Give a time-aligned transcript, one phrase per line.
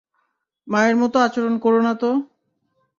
[0.67, 2.09] মায়ের মতো আচরণ করো না তো।